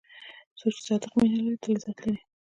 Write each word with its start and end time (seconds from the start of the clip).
څوک 0.57 0.71
چې 0.75 0.81
صادق 0.87 1.11
مینه 1.17 1.37
لري، 1.45 1.57
تل 1.61 1.71
عزت 1.77 1.97
لري. 2.05 2.19